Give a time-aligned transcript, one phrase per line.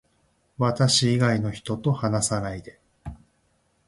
[0.57, 2.79] 私以外の人と話さないで